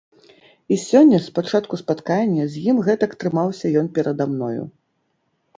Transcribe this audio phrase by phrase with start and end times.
[0.75, 4.63] І сёння з пачатку спаткання з ім гэтак трымаўся ён перада мною.